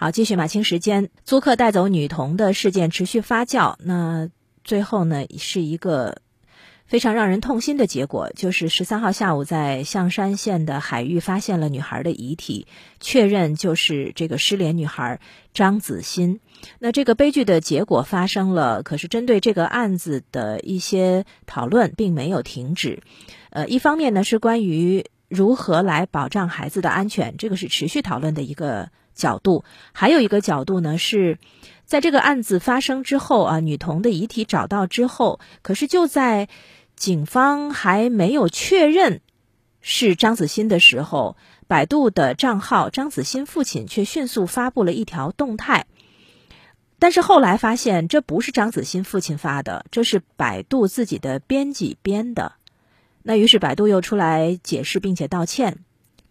[0.00, 3.74] 好，继续马清时间，租客带走女童的事件持续发酵。
[3.80, 4.30] 那
[4.62, 6.22] 最后呢，是一个
[6.86, 12.68] 非常让人痛心的结果，就是十三号下午在象山县的海域发现了女孩的遗体，
[13.00, 15.18] 确认就是这个失联女孩
[15.52, 16.38] 张子欣。
[16.78, 23.02] 那这个悲剧的结果发生了，可是针对这个案子的一些讨论并没有停止。
[23.50, 28.90] 呃，一方面呢是关于如何来保障孩子的安全，这个是持续讨论的一个。
[29.18, 31.38] 角度还有一个角度呢，是
[31.84, 36.48] 在这个案子发生之后啊，女童的遗体找到之后，可是就在
[36.94, 39.20] 警方还没有确认
[39.80, 45.86] 是张子欣的时候，百度的账号张子欣父亲却迅速发布了一条动态，
[47.00, 52.52] 但是后来发现这不是张子欣父亲发的，这是百度自己的编辑编的。
[53.28, 55.80] 那于是百度又出来解释并且道歉，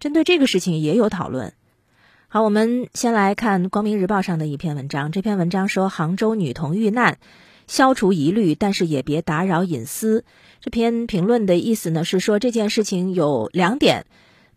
[0.00, 1.52] 针对这个事情也有讨论。
[2.26, 5.12] 好，我们先来看《光明日报》上的一篇文章。
[5.12, 7.18] 这篇文章说，杭州女童遇难，
[7.66, 10.24] 消除疑虑，但是也别打扰隐私。
[10.62, 14.06] 这篇评论的意思呢，是说这件事情有两点。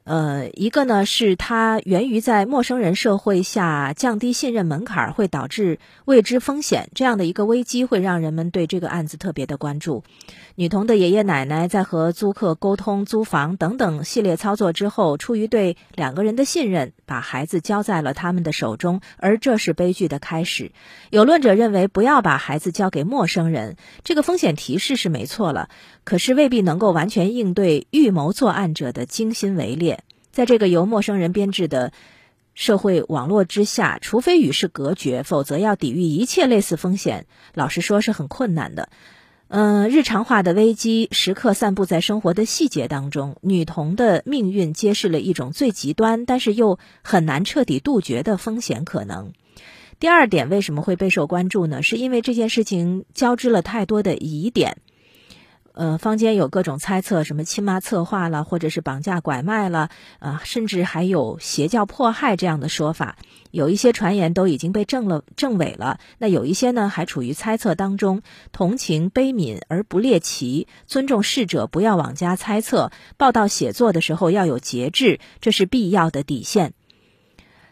[0.10, 10.04] 呃，一个呢是它源于在陌生人社会下降低信任门槛，会导致未知风险这样的一个危机，会让人们对这个案子特别的关注。
[10.56, 20.72] 女童的爷爷奶奶在和租客沟通租房等等系列操作之后，出于对两个人的信任，把孩子交在了他们的手中，而这是悲剧的开始。
[21.12, 25.70] 有论者认为，不要把孩子交给陌生人，这个风险提示是没错了，
[26.04, 29.99] 可是未必能够完全应对预谋作案者的精心围猎。
[30.40, 31.92] 在这个由陌生人编制的
[32.56, 38.88] 社会网络之下，除非与世隔绝，否则要抵御一切类似风险，老实说是很困难的。
[39.50, 49.34] 嗯，日常化的危机时刻散布在生活的细节当中，女童的命运揭示了一种最极端，但是又很难彻底杜绝的风险可能。
[50.00, 51.84] 第二点为什么会备受关注呢？
[51.84, 54.78] 是因为这件事情交织了太多的疑点。
[55.80, 59.90] 呃，坊间有各种猜测，什么亲妈策划了，或者是绑架拐卖了，
[60.20, 63.16] 啊，甚至还有邪教迫害这样的说法。
[63.50, 68.24] 有一些传言都已经被证了证伪了，那有一些呢还处于猜测当中。
[68.52, 72.92] 同情悲悯而不猎奇，尊重逝者，不要妄加猜测。
[73.16, 76.74] 报道写作的时候要有节制，这是必要的底线。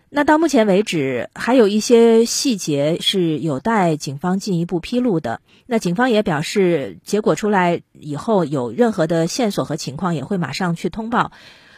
[0.10, 5.42] 那到目前为止，还有一些细节是有待警方进一步披露的。
[5.66, 11.34] 那警方也表示，结果出来以后，有任何的线索和情况，也会马上去通报。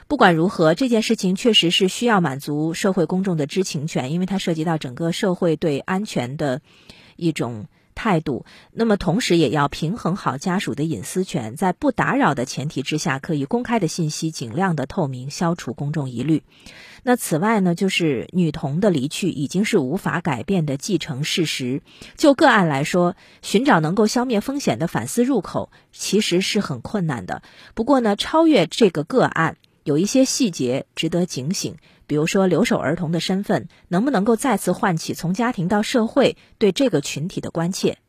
[0.08, 6.62] 不管如何，这件事情确实是需要满足社会公众的知情权，因为它涉及到整个社会对安全的
[7.16, 7.66] 一种。
[8.00, 16.44] 态度，那么同时也要平衡好家属的隐私权，在不打扰的前提之下，可以公开的信息尽量的透明，消除公众疑虑。
[17.04, 21.82] 那此外呢，就是女童的离去已经是无法改变的既成事实。
[22.16, 27.42] 就个案来说，寻找能够消灭风险的反思入口，其实是很困难的。
[27.74, 31.76] 不过呢，超越这个个案，有一些细节值得警醒。
[32.10, 38.00] 比如说，留守儿童的身份能不能够再次唤起从家庭到社会对这个群体的关切？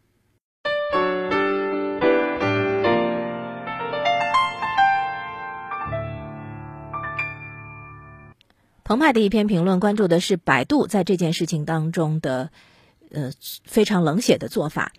[8.85, 12.51] 澎湃的一篇评论关注的是百度在这件事情当中的
[13.13, 13.33] 呃
[13.67, 14.93] 非常冷血的做法。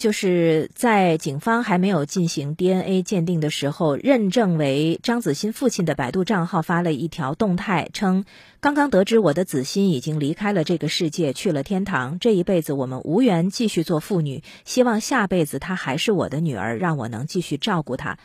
[0.00, 8.24] 就是在警方还没有进行 DNA 鉴定的时候，认证为张子欣父亲的百度账号发了一条动态，称
[8.60, 12.18] ：“刚刚得知我的子欣已经离开了这个世界，去了天堂。
[12.18, 18.16] 这一辈子我们无缘继续做父女，希望下辈子她还是我的女儿，让我能继续照顾她。”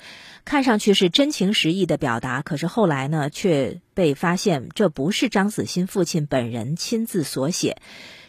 [0.45, 7.81] 看上去是真情实意的表达，可是后来呢，却被发现这不是张子欣父亲本人亲自所写，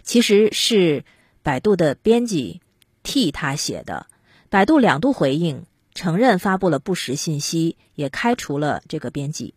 [0.03, 1.05] 其实是
[1.45, 2.61] 百度的编辑。
[3.07, 4.09] 替他写的，
[4.51, 5.63] 百度两度回应，
[5.95, 9.55] 承认发布了不实信息，也开除了这个编辑。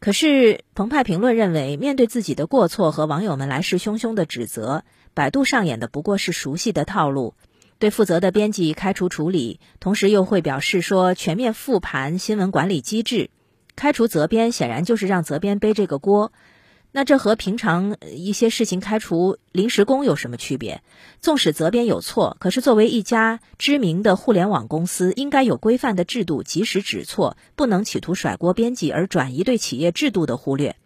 [0.00, 7.34] 可是澎湃评论认为，面对自己的过错和网友们来势汹汹的指责，百度上演的不过是熟悉的套路：
[7.78, 13.28] 对负责的编辑开除处理，同时又会表示说全面复盘新闻管理机制，
[13.74, 16.32] 开除责编显然就是让责编背这个锅。
[16.92, 20.82] 那这和平常一些事情开除临时工有什么区别？
[21.20, 30.76] 纵使责编有错，可是作为一家知名的互联网公司，应该有规范的制度，及时指错，不能企图甩锅编辑而转移对企业制度的忽略。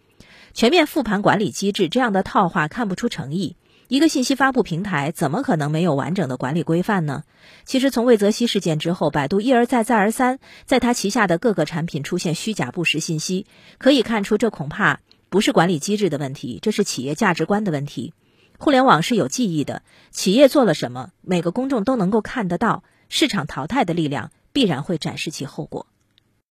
[0.52, 3.56] 全面复盘管理机制这样的套话看不出诚意。
[3.87, 7.25] 一个信息发布平台怎么可能没有完整的管理规范呢？
[7.64, 13.47] 其实从魏则西事件之后，百度一而再再而三在他旗下的各个产品出现虚假不实信息，
[13.79, 15.00] 可以看出这恐怕。
[15.31, 18.12] 不是管理机制的问题，这是企业价值观的问题。
[18.59, 22.82] 互联网是有记忆的，企业做了什么，每个公众都能够看得到。
[23.09, 25.87] 市场淘汰的力量必然会展示其后果。